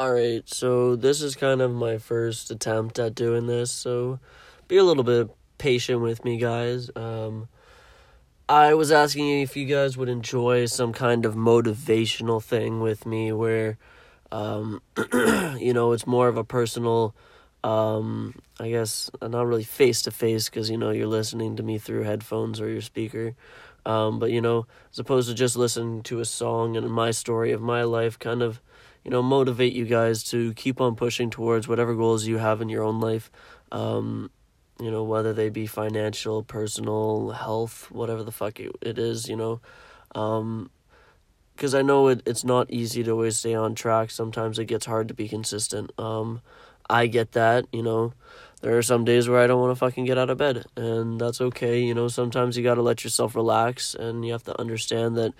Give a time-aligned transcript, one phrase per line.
[0.00, 4.18] Alright, so this is kind of my first attempt at doing this, so
[4.66, 6.90] be a little bit patient with me, guys.
[6.96, 7.48] Um,
[8.48, 13.30] I was asking if you guys would enjoy some kind of motivational thing with me
[13.32, 13.76] where,
[14.32, 14.80] um,
[15.58, 17.14] you know, it's more of a personal,
[17.62, 21.76] um, I guess, not really face to face because, you know, you're listening to me
[21.76, 23.34] through headphones or your speaker.
[23.84, 27.52] Um, but, you know, as opposed to just listening to a song and my story
[27.52, 28.62] of my life, kind of
[29.04, 32.68] you know, motivate you guys to keep on pushing towards whatever goals you have in
[32.68, 33.30] your own life.
[33.72, 34.30] Um,
[34.80, 39.60] you know, whether they be financial, personal, health, whatever the fuck it is, you know.
[40.14, 40.70] Um,
[41.54, 44.10] because I know it, it's not easy to always stay on track.
[44.10, 45.92] Sometimes it gets hard to be consistent.
[45.98, 46.40] Um,
[46.88, 48.14] I get that, you know.
[48.62, 51.20] There are some days where I don't want to fucking get out of bed, and
[51.20, 51.80] that's okay.
[51.82, 55.34] You know, sometimes you got to let yourself relax, and you have to understand that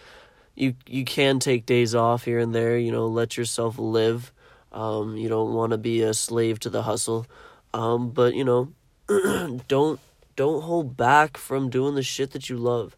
[0.55, 2.77] you you can take days off here and there.
[2.79, 4.33] You know, let yourself live.
[4.73, 7.27] Um, you don't want to be a slave to the hustle,
[7.75, 8.73] um, but you know,
[9.69, 10.01] don't
[10.37, 12.97] don't hold back from doing the shit that you love.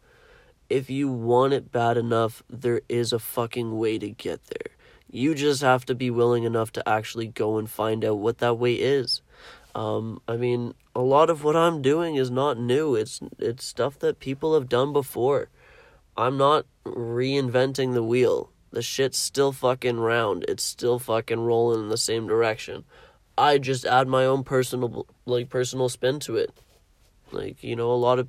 [0.69, 4.73] If you want it bad enough, there is a fucking way to get there.
[5.11, 8.55] You just have to be willing enough to actually go and find out what that
[8.55, 9.21] way is.
[9.75, 12.95] Um, I mean, a lot of what I'm doing is not new.
[12.95, 15.49] It's it's stuff that people have done before.
[16.17, 18.51] I'm not reinventing the wheel.
[18.71, 20.45] The shit's still fucking round.
[20.49, 22.85] It's still fucking rolling in the same direction.
[23.37, 26.51] I just add my own personal like personal spin to it.
[27.31, 28.29] Like, you know, a lot of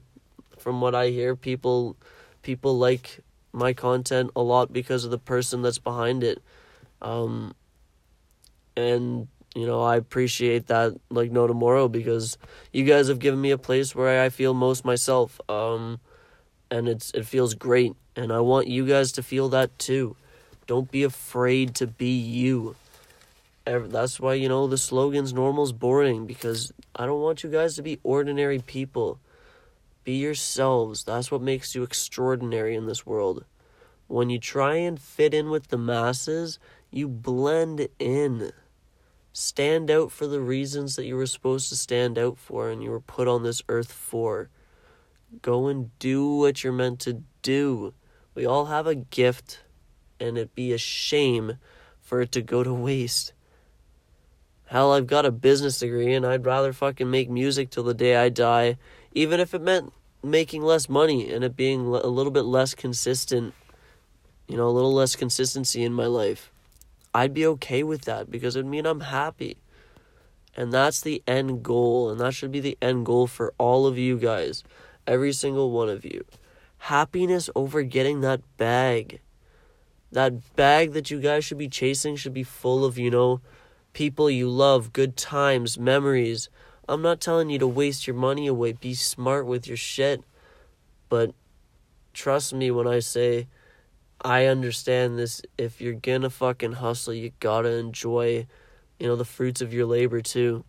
[0.58, 1.98] from what I hear people
[2.42, 3.20] people like
[3.52, 6.42] my content a lot because of the person that's behind it.
[7.02, 7.54] Um
[8.76, 12.38] and you know, I appreciate that like no tomorrow because
[12.72, 15.40] you guys have given me a place where I feel most myself.
[15.50, 16.00] Um
[16.74, 20.16] and it's it feels great and I want you guys to feel that too.
[20.66, 22.76] Don't be afraid to be you.
[23.66, 27.84] That's why you know the slogan's normal's boring because I don't want you guys to
[27.84, 29.20] be ordinary people.
[30.04, 31.04] Be yourselves.
[31.04, 33.46] That's what makes you extraordinary in this world.
[34.08, 36.58] When you try and fit in with the masses,
[36.92, 38.52] you blend in.
[39.32, 42.90] Stand out for the reasons that you were supposed to stand out for and you
[42.90, 44.50] were put on this earth for.
[45.42, 47.94] Go and do what you're meant to do.
[48.36, 49.62] We all have a gift,
[50.20, 51.58] and it'd be a shame
[52.02, 53.34] for it to go to waste.
[54.66, 58.16] Hell, I've got a business degree, and I'd rather fucking make music till the day
[58.16, 58.78] I die,
[59.12, 59.94] even if it meant
[60.24, 63.54] making less money and it being a little bit less consistent,
[64.48, 66.52] you know, a little less consistency in my life.
[67.14, 69.58] I'd be okay with that because it'd mean I'm happy.
[70.56, 73.98] And that's the end goal, and that should be the end goal for all of
[73.98, 74.64] you guys
[75.08, 76.26] every single one of you.
[76.78, 79.22] Happiness over getting that bag.
[80.12, 83.42] That bag that you guys should be chasing should be full of, you know,
[83.94, 86.50] people you love, good times, memories.
[86.88, 88.74] I'm not telling you to waste your money away.
[88.74, 90.24] Be smart with your shit.
[91.10, 91.34] But
[92.14, 93.48] trust me when I say
[94.22, 95.42] I understand this.
[95.58, 98.48] If you're gonna fucking hustle, you gotta enjoy,
[99.00, 100.64] you know, the fruits of your labor too.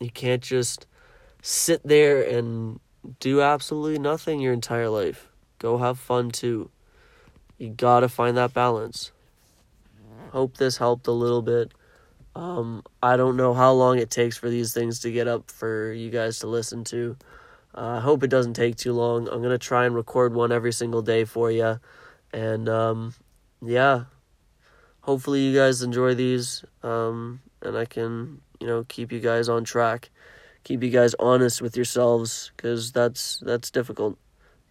[0.00, 0.86] You can't just
[1.42, 2.80] sit there and
[3.20, 5.28] do absolutely nothing your entire life.
[5.58, 6.70] Go have fun too.
[7.58, 9.12] You gotta find that balance.
[10.30, 11.72] Hope this helped a little bit.
[12.34, 15.92] Um, I don't know how long it takes for these things to get up for
[15.92, 17.16] you guys to listen to.
[17.76, 19.28] Uh, I hope it doesn't take too long.
[19.28, 21.78] I'm gonna try and record one every single day for you,
[22.32, 23.14] and um,
[23.62, 24.04] yeah,
[25.02, 29.64] hopefully you guys enjoy these, um, and I can you know keep you guys on
[29.64, 30.10] track
[30.64, 34.18] keep you guys honest with yourselves because that's that's difficult.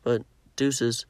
[0.03, 0.23] But
[0.55, 1.05] deuces.